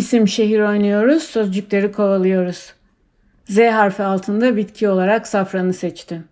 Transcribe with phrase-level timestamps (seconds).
[0.00, 2.74] İsim şehir oynuyoruz, sözcükleri kovalıyoruz.
[3.44, 6.24] Z harfi altında bitki olarak safranı seçtim.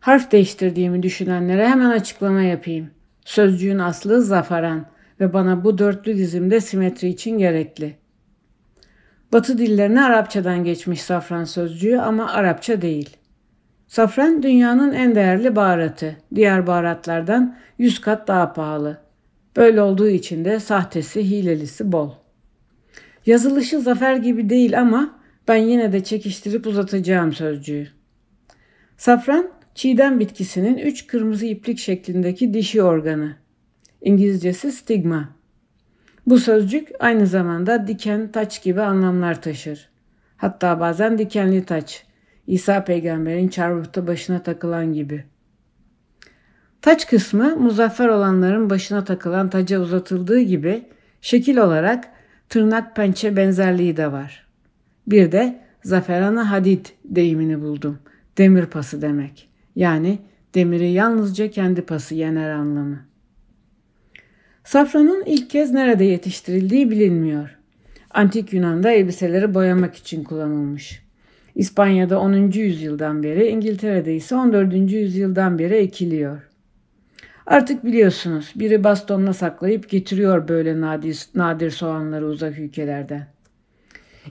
[0.00, 2.90] Harf değiştirdiğimi düşünenlere hemen açıklama yapayım.
[3.24, 4.86] Sözcüğün aslı zafaran
[5.20, 7.96] ve bana bu dörtlü dizimde simetri için gerekli.
[9.32, 13.16] Batı dillerine Arapçadan geçmiş safran sözcüğü ama Arapça değil.
[13.86, 16.16] Safran dünyanın en değerli baharatı.
[16.34, 18.98] Diğer baharatlardan 100 kat daha pahalı.
[19.56, 22.23] Böyle olduğu için de sahtesi, hilelisi bol.
[23.26, 27.88] Yazılışı zafer gibi değil ama ben yine de çekiştirip uzatacağım sözcüğü.
[28.96, 33.36] Safran, çiğdem bitkisinin üç kırmızı iplik şeklindeki dişi organı.
[34.00, 35.28] İngilizcesi stigma.
[36.26, 39.88] Bu sözcük aynı zamanda diken, taç gibi anlamlar taşır.
[40.36, 42.04] Hatta bazen dikenli taç.
[42.46, 45.24] İsa peygamberin çarmıhta başına takılan gibi.
[46.82, 50.82] Taç kısmı muzaffer olanların başına takılan taca uzatıldığı gibi
[51.20, 52.13] şekil olarak
[52.54, 54.46] tırnak pençe benzerliği de var.
[55.06, 57.98] Bir de zaferana hadid deyimini buldum.
[58.38, 59.48] Demir pası demek.
[59.76, 60.18] Yani
[60.54, 63.00] demiri yalnızca kendi pası yener anlamı.
[64.64, 67.58] Safranın ilk kez nerede yetiştirildiği bilinmiyor.
[68.10, 71.02] Antik Yunan'da elbiseleri boyamak için kullanılmış.
[71.54, 72.32] İspanya'da 10.
[72.34, 74.74] yüzyıldan beri, İngiltere'de ise 14.
[74.74, 76.42] yüzyıldan beri ekiliyor.
[77.46, 83.26] Artık biliyorsunuz biri bastonla saklayıp getiriyor böyle nadir, nadir soğanları uzak ülkelerden.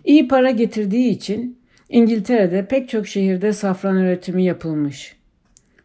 [0.03, 1.59] İyi para getirdiği için
[1.89, 5.15] İngiltere'de pek çok şehirde safran üretimi yapılmış.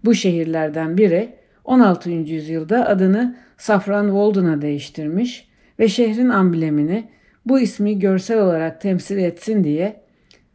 [0.05, 1.35] Bu şehirlerden biri
[1.65, 2.11] 16.
[2.11, 7.09] yüzyılda adını Safran Walden'a değiştirmiş ve şehrin amblemini
[7.47, 10.01] bu ismi görsel olarak temsil etsin diye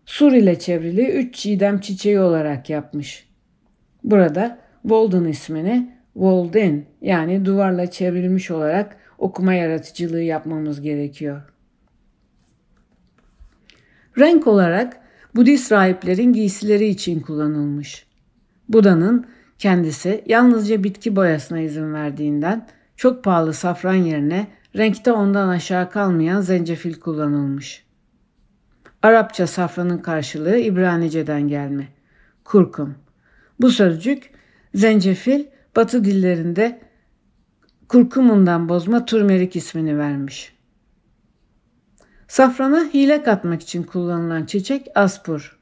[0.05, 3.27] sur ile çevrili üç çiğdem çiçeği olarak yapmış.
[4.03, 11.41] Burada Walden ismini Walden yani duvarla çevrilmiş olarak okuma yaratıcılığı yapmamız gerekiyor.
[14.17, 14.99] Renk olarak
[15.35, 18.05] Budist rahiplerin giysileri için kullanılmış.
[18.69, 19.27] Buda'nın
[19.59, 26.93] kendisi yalnızca bitki boyasına izin verdiğinden çok pahalı safran yerine renkte ondan aşağı kalmayan zencefil
[26.93, 27.85] kullanılmış.
[29.01, 31.87] Arapça safranın karşılığı İbranice'den gelme.
[32.43, 32.95] Kurkum.
[33.61, 34.29] Bu sözcük
[34.75, 35.45] zencefil
[35.75, 36.81] Batı dillerinde
[37.87, 40.53] kurkumundan bozma turmerik ismini vermiş.
[42.27, 45.59] Safrana hile katmak için kullanılan çiçek aspur.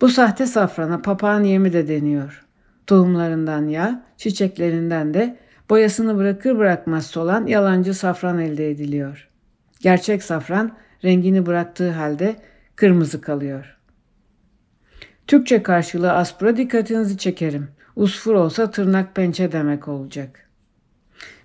[0.00, 2.46] Bu sahte safrana papağan yemi de deniyor.
[2.86, 5.36] Tohumlarından yağ, çiçeklerinden de
[5.70, 9.28] boyasını bırakır bırakmaz solan yalancı safran elde ediliyor.
[9.80, 12.36] Gerçek safran rengini bıraktığı halde
[12.76, 13.78] kırmızı kalıyor.
[15.26, 17.68] Türkçe karşılığı aspura dikkatinizi çekerim.
[17.96, 20.50] Usfur olsa tırnak pençe demek olacak.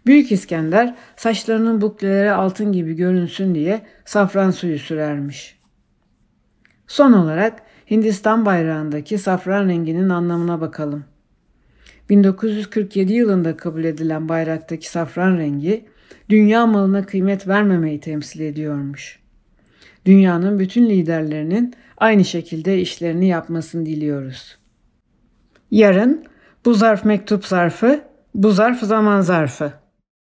[0.06, 5.60] Büyük İskender saçlarının bukleleri altın gibi görünsün diye safran suyu sürermiş.
[6.88, 11.06] Son olarak Hindistan bayrağındaki safran renginin anlamına bakalım.
[12.10, 15.86] 1947 yılında kabul edilen bayraktaki safran rengi
[16.30, 19.20] dünya malına kıymet vermemeyi temsil ediyormuş.
[20.06, 24.58] Dünyanın bütün liderlerinin aynı şekilde işlerini yapmasını diliyoruz.
[25.72, 26.26] Yarın
[26.66, 28.04] bu zarf mektup zarfı,
[28.36, 29.81] bu zarf zaman zarfı.